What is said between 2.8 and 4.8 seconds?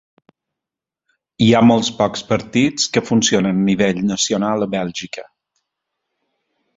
que funcionen a nivell nacional a